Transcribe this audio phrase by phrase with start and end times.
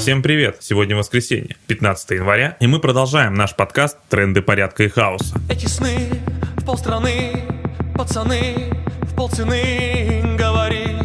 [0.00, 0.56] Всем привет!
[0.60, 5.38] Сегодня воскресенье, 15 января, и мы продолжаем наш подкаст «Тренды порядка и хаоса».
[5.50, 6.08] Эти сны
[6.56, 7.44] в полстраны,
[7.94, 10.96] пацаны в полцены, говорит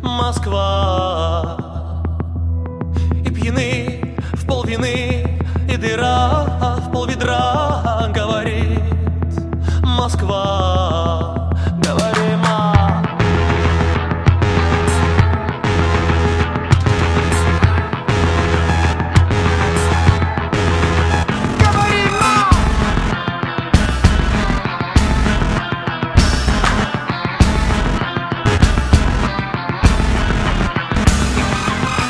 [0.00, 1.57] Москва.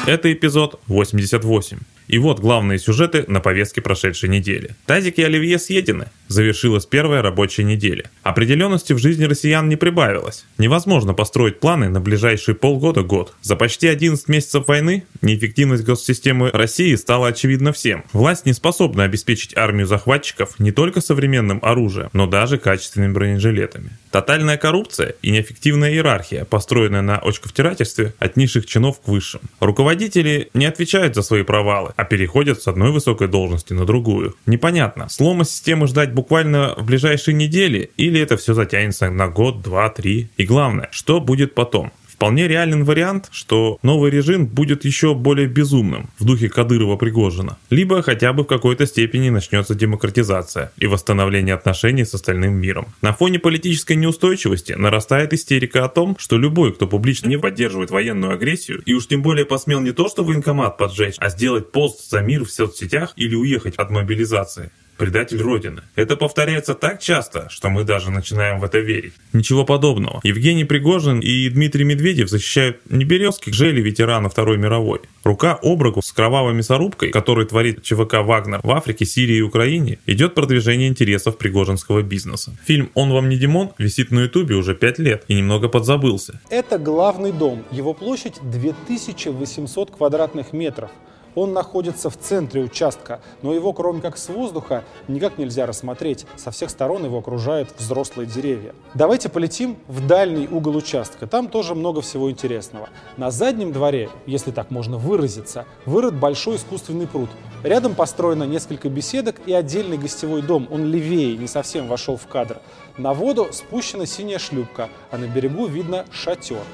[0.08, 1.80] Это эпизод 88.
[2.06, 4.74] И вот главные сюжеты на повестке прошедшей недели.
[4.86, 6.06] Тазик и Оливье съедены.
[6.28, 8.10] Завершилась первая рабочая неделя.
[8.22, 10.44] Определенности в жизни россиян не прибавилось.
[10.58, 13.34] Невозможно построить планы на ближайшие полгода-год.
[13.42, 18.04] За почти 11 месяцев войны неэффективность госсистемы России стала очевидна всем.
[18.12, 23.90] Власть не способна обеспечить армию захватчиков не только современным оружием, но даже качественными бронежилетами.
[24.10, 29.40] Тотальная коррупция и неэффективная иерархия, построенная на очковтирательстве от низших чинов к высшим.
[29.60, 34.34] Руководители не отвечают за свои провалы, а переходят с одной высокой должности на другую.
[34.46, 39.88] Непонятно, слома системы ждать буквально в ближайшие недели или это все затянется на год, два,
[39.88, 40.28] три.
[40.36, 41.92] И главное, что будет потом?
[42.08, 47.56] Вполне реален вариант, что новый режим будет еще более безумным, в духе Кадырова-Пригожина.
[47.70, 52.88] Либо хотя бы в какой-то степени начнется демократизация и восстановление отношений с остальным миром.
[53.02, 58.32] На фоне политической неустойчивости нарастает истерика о том, что любой, кто публично не поддерживает военную
[58.32, 62.20] агрессию, и уж тем более посмел не то что военкомат поджечь, а сделать пост за
[62.22, 65.82] мир в соцсетях или уехать от мобилизации, предатель Родины.
[65.94, 69.14] Это повторяется так часто, что мы даже начинаем в это верить.
[69.32, 70.20] Ничего подобного.
[70.24, 75.00] Евгений Пригожин и Дмитрий Медведев защищают не березки жели ветерана Второй мировой.
[75.24, 79.98] Рука об руку с кровавой мясорубкой, который творит ЧВК «Вагнер» в Африке, Сирии и Украине,
[80.06, 82.56] идет продвижение интересов пригожинского бизнеса.
[82.64, 86.40] Фильм «Он вам не Димон» висит на ютубе уже 5 лет и немного подзабылся.
[86.50, 87.64] Это главный дом.
[87.70, 90.90] Его площадь 2800 квадратных метров.
[91.38, 96.26] Он находится в центре участка, но его, кроме как с воздуха, никак нельзя рассмотреть.
[96.34, 98.74] Со всех сторон его окружают взрослые деревья.
[98.94, 101.28] Давайте полетим в дальний угол участка.
[101.28, 102.88] Там тоже много всего интересного.
[103.16, 107.30] На заднем дворе, если так можно выразиться, вырыт большой искусственный пруд.
[107.62, 110.66] Рядом построено несколько беседок и отдельный гостевой дом.
[110.72, 112.60] Он левее, не совсем вошел в кадр.
[112.96, 116.64] На воду спущена синяя шлюпка, а на берегу видно шатер.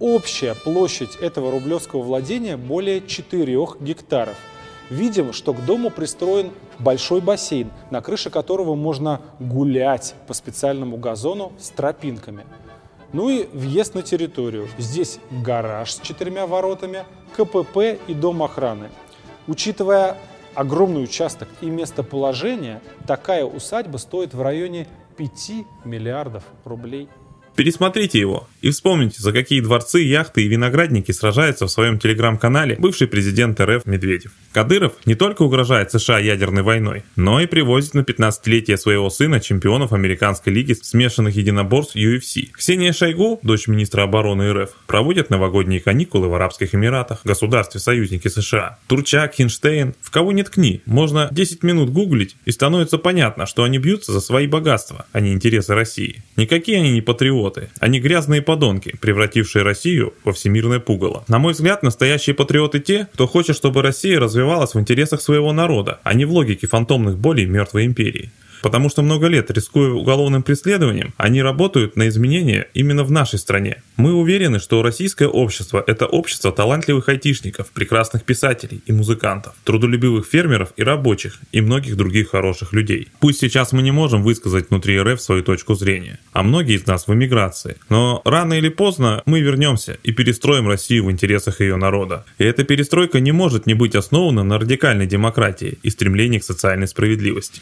[0.00, 4.36] Общая площадь этого рублевского владения более 4 гектаров.
[4.90, 11.52] Видим, что к дому пристроен большой бассейн, на крыше которого можно гулять по специальному газону
[11.58, 12.46] с тропинками.
[13.12, 14.68] Ну и въезд на территорию.
[14.78, 17.04] Здесь гараж с четырьмя воротами,
[17.36, 18.90] КПП и дом охраны.
[19.48, 20.16] Учитывая
[20.54, 25.52] огромный участок и местоположение, такая усадьба стоит в районе 5
[25.84, 27.08] миллиардов рублей.
[27.58, 33.08] Пересмотрите его и вспомните, за какие дворцы, яхты и виноградники сражается в своем телеграм-канале бывший
[33.08, 34.30] президент РФ Медведев.
[34.52, 39.92] Кадыров не только угрожает США ядерной войной, но и привозит на 15-летие своего сына чемпионов
[39.92, 42.50] Американской лиги смешанных единоборств UFC.
[42.52, 48.78] Ксения Шойгу, дочь министра обороны РФ, проводит новогодние каникулы в Арабских Эмиратах, государстве-союзнике США.
[48.86, 53.78] Турчак, Хинштейн, в кого не ткни, можно 10 минут гуглить и становится понятно, что они
[53.78, 56.22] бьются за свои богатства, а не интересы России.
[56.36, 57.47] Никакие они не патриоты,
[57.80, 61.24] они грязные подонки, превратившие Россию во всемирное пугало.
[61.28, 66.00] На мой взгляд, настоящие патриоты те, кто хочет, чтобы Россия развивалась в интересах своего народа,
[66.02, 68.30] а не в логике фантомных болей мертвой империи.
[68.62, 73.82] Потому что много лет, рискуя уголовным преследованием, они работают на изменения именно в нашей стране.
[73.96, 80.72] Мы уверены, что российское общество– это общество талантливых айтишников, прекрасных писателей и музыкантов, трудолюбивых фермеров
[80.76, 83.08] и рабочих, и многих других хороших людей.
[83.20, 87.06] Пусть сейчас мы не можем высказать внутри РФ свою точку зрения, а многие из нас
[87.06, 92.24] в эмиграции, но рано или поздно мы вернемся и перестроим Россию в интересах ее народа.
[92.38, 96.88] И эта перестройка не может не быть основана на радикальной демократии и стремлении к социальной
[96.88, 97.60] справедливости.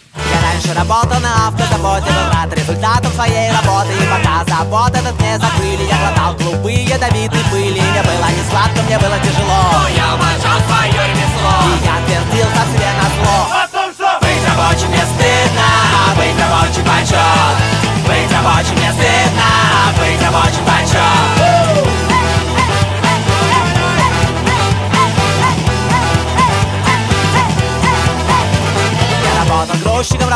[0.57, 5.85] Раньше работал на автозаводе, был рад результатам своей работы И пока завод этот не закрыли,
[5.85, 7.81] я глотал клубы ядовитой пыли.
[7.81, 9.61] Мне было не сладко, мне было тяжело.
[9.73, 11.53] Но я уважал свое ремесло.
[11.67, 13.46] И я твердил сам себе на зло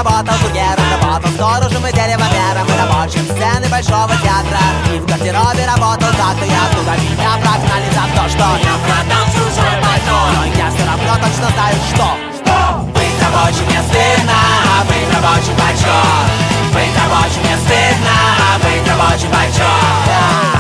[0.00, 4.60] работал курьером, работал Сторожем и дерево вером и рабочим сцены большого театра.
[4.92, 9.74] И в гардеробе работал так-то и оттуда меня прогнали за то, что Я продал чужой
[9.84, 12.08] больной Но я все равно точно знаю, что.
[12.40, 12.56] Что?
[12.96, 14.36] Быть рабочим не стыдно,
[14.72, 16.28] а быть рабочим почет
[16.72, 20.59] Быть рабочим не стыдно, а быть рабочим почет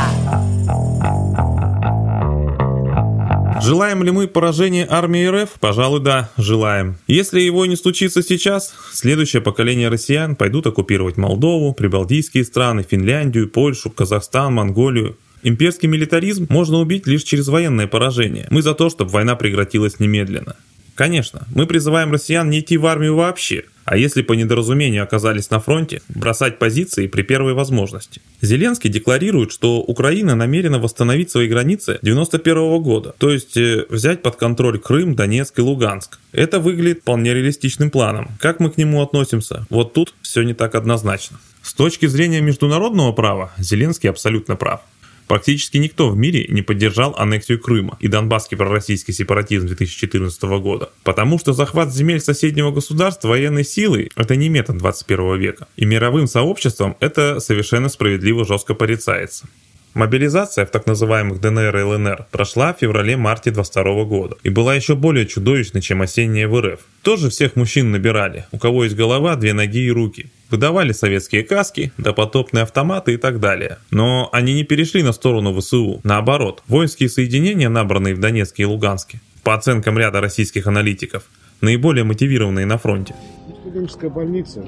[3.62, 5.50] Желаем ли мы поражения армии РФ?
[5.60, 6.96] Пожалуй, да, желаем.
[7.06, 13.90] Если его не случится сейчас, следующее поколение россиян пойдут оккупировать Молдову, прибалтийские страны, Финляндию, Польшу,
[13.90, 15.16] Казахстан, Монголию.
[15.42, 18.46] Имперский милитаризм можно убить лишь через военное поражение.
[18.50, 20.56] Мы за то, чтобы война прекратилась немедленно.
[21.00, 25.58] Конечно, мы призываем россиян не идти в армию вообще, а если по недоразумению оказались на
[25.58, 28.20] фронте, бросать позиции при первой возможности.
[28.42, 34.36] Зеленский декларирует, что Украина намерена восстановить свои границы 91 года, то есть э, взять под
[34.36, 36.18] контроль Крым, Донецк и Луганск.
[36.32, 38.32] Это выглядит вполне реалистичным планом.
[38.38, 39.66] Как мы к нему относимся?
[39.70, 41.40] Вот тут все не так однозначно.
[41.62, 44.82] С точки зрения международного права, Зеленский абсолютно прав.
[45.30, 51.38] Практически никто в мире не поддержал аннексию Крыма и донбасский пророссийский сепаратизм 2014 года, потому
[51.38, 56.96] что захват земель соседнего государства военной силой– это не метод 21 века, и мировым сообществом
[56.98, 59.46] это совершенно справедливо жестко порицается.
[59.94, 64.96] Мобилизация в так называемых ДНР и ЛНР прошла в феврале-марте 22 года и была еще
[64.96, 66.80] более чудовищной, чем осенняя в РФ.
[67.02, 70.32] Тоже всех мужчин набирали, у кого есть голова, две ноги и руки.
[70.50, 73.78] Выдавали советские каски, допотопные автоматы и так далее.
[73.90, 76.00] Но они не перешли на сторону ВСУ.
[76.02, 81.24] Наоборот, воинские соединения, набранные в Донецке и Луганске, по оценкам ряда российских аналитиков,
[81.60, 83.14] наиболее мотивированные на фронте.
[83.60, 84.62] Студенческая больница,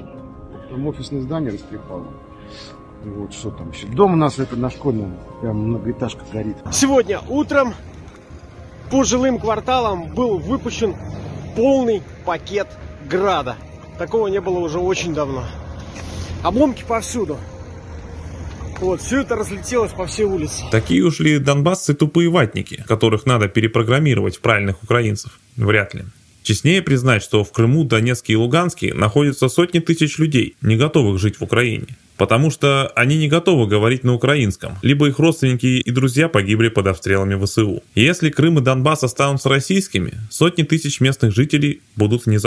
[0.69, 2.07] там офисное здание растрепало.
[3.03, 3.87] Вот что там еще.
[3.87, 6.55] Дом у нас это на школьном, прям многоэтажка горит.
[6.71, 7.73] Сегодня утром
[8.89, 10.95] по жилым кварталам был выпущен
[11.57, 12.67] полный пакет
[13.09, 13.57] града.
[13.97, 15.43] Такого не было уже очень давно.
[16.43, 17.37] Обломки повсюду.
[18.81, 20.63] Вот, все это разлетелось по всей улице.
[20.69, 25.39] Такие ушли донбассы тупые ватники, которых надо перепрограммировать в правильных украинцев.
[25.55, 26.03] Вряд ли.
[26.43, 31.39] Честнее признать, что в Крыму, Донецке и Луганске находятся сотни тысяч людей, не готовых жить
[31.39, 31.87] в Украине.
[32.17, 36.87] Потому что они не готовы говорить на украинском, либо их родственники и друзья погибли под
[36.87, 37.81] обстрелами ВСУ.
[37.95, 42.39] Если Крым и Донбасс останутся российскими, сотни тысяч местных жителей будут вне.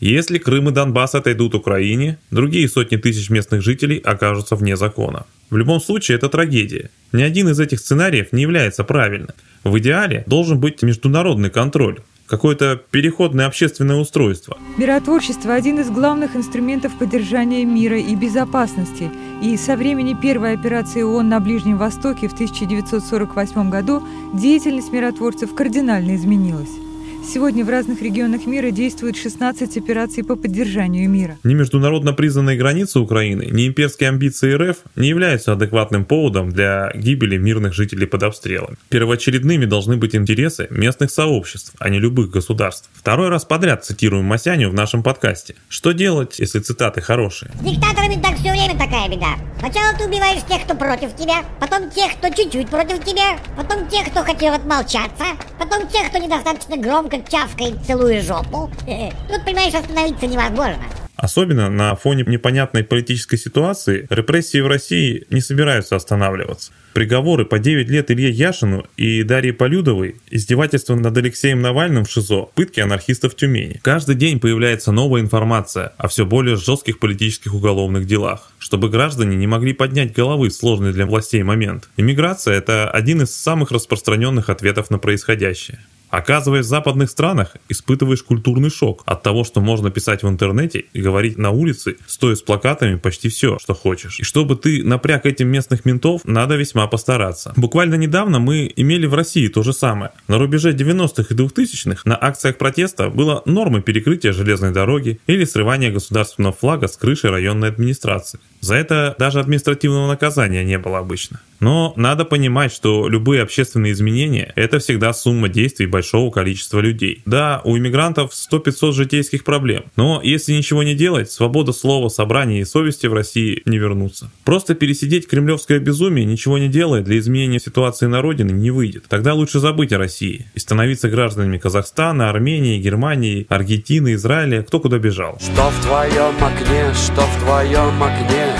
[0.00, 5.26] Если Крым и Донбасс отойдут Украине, другие сотни тысяч местных жителей окажутся вне закона.
[5.50, 6.90] В любом случае это трагедия.
[7.12, 9.34] Ни один из этих сценариев не является правильным.
[9.64, 11.98] В идеале должен быть международный контроль,
[12.28, 14.56] какое-то переходное общественное устройство.
[14.76, 19.10] Миротворчество– один из главных инструментов поддержания мира и безопасности.
[19.42, 26.14] И со времени первой операции ООН на Ближнем Востоке в 1948 году деятельность миротворцев кардинально
[26.14, 26.87] изменилась.
[27.26, 31.36] Сегодня в разных регионах мира действует 16 операций по поддержанию мира.
[31.44, 37.36] Ни международно признанные границы Украины, ни имперские амбиции РФ не являются адекватным поводом для гибели
[37.36, 38.76] мирных жителей под обстрелами.
[38.88, 42.88] Первоочередными должны быть интересы местных сообществ, а не любых государств.
[42.94, 45.54] Второй раз подряд цитируем Масяню в нашем подкасте.
[45.68, 47.50] Что делать, если цитаты хорошие?
[47.60, 49.36] С диктаторами так все время такая беда.
[49.58, 54.08] Сначала ты убиваешь тех, кто против тебя, потом тех, кто чуть-чуть против тебя, потом тех,
[54.10, 55.24] кто хотел отмолчаться,
[55.58, 58.70] потом тех, кто недостаточно громко чавкает, целуя жопу.
[59.28, 60.84] Тут, понимаешь, остановиться невозможно.
[61.18, 66.70] Особенно на фоне непонятной политической ситуации репрессии в России не собираются останавливаться.
[66.92, 72.50] Приговоры по 9 лет Илье Яшину и Дарье Полюдовой, издевательства над Алексеем Навальным в ШИЗО,
[72.54, 73.80] пытки анархистов в Тюмени.
[73.82, 79.48] Каждый день появляется новая информация о все более жестких политических уголовных делах, чтобы граждане не
[79.48, 81.88] могли поднять головы в сложный для властей момент.
[81.96, 85.80] Иммиграция– это один из самых распространенных ответов на происходящее.
[86.10, 91.00] Оказываясь в западных странах, испытываешь культурный шок от того, что можно писать в интернете и
[91.00, 94.20] говорить на улице, стоя с плакатами почти все, что хочешь.
[94.20, 97.52] И чтобы ты напряг этим местных ментов, надо весьма постараться.
[97.56, 100.12] Буквально недавно мы имели в России то же самое.
[100.28, 105.90] На рубеже 90-х и 2000-х на акциях протеста было нормой перекрытия железной дороги или срывания
[105.90, 108.40] государственного флага с крыши районной администрации.
[108.60, 111.40] За это даже административного наказания не было обычно.
[111.60, 117.22] Но надо понимать, что любые общественные изменения– это всегда сумма действий большого количества людей.
[117.26, 122.64] Да, у иммигрантов 100-500 житейских проблем, но если ничего не делать, свобода слова, собрания и
[122.64, 124.30] совести в России не вернутся.
[124.44, 129.04] Просто пересидеть кремлевское безумие, ничего не делая для изменения ситуации на родине не выйдет.
[129.08, 134.98] Тогда лучше забыть о России и становиться гражданами Казахстана, Армении, Германии, Аргентины, Израиля, кто куда
[134.98, 135.38] бежал.
[135.40, 138.54] Что в твоем окне, что в твоем окне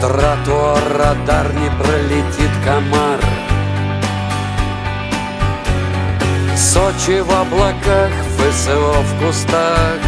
[0.00, 3.18] Тротуар, радар, не пролетит комар.
[6.56, 9.98] Сочи в облаках, ФСО в кустах.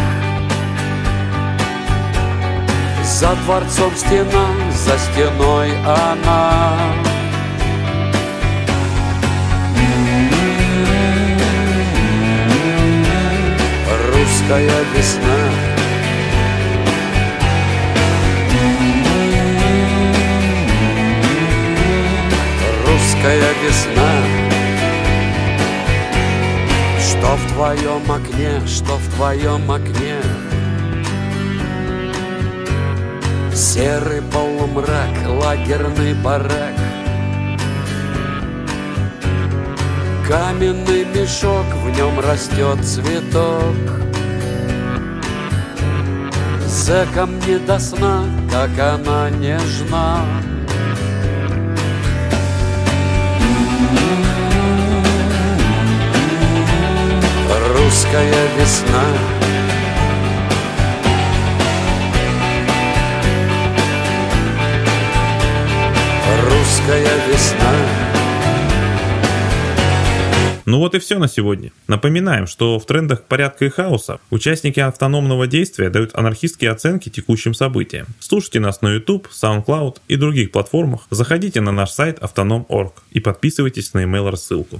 [3.03, 6.73] За дворцом стена, за стеной она.
[14.07, 15.50] Русская весна
[23.71, 24.11] весна
[26.99, 30.17] Что в твоем окне, что в твоем окне
[33.53, 36.75] Серый полумрак, лагерный барак
[40.27, 43.75] Каменный мешок, в нем растет цветок.
[46.65, 50.25] Зэкам не до сна, как она нежна
[57.73, 59.03] Русская весна.
[66.49, 68.00] Русская весна
[70.71, 71.73] Ну вот и все на сегодня.
[71.89, 78.07] Напоминаем, что в трендах порядка и хаоса участники автономного действия дают анархистские оценки текущим событиям.
[78.21, 81.07] Слушайте нас на YouTube, SoundCloud и других платформах.
[81.09, 84.79] Заходите на наш сайт autonom.org и подписывайтесь на email рассылку.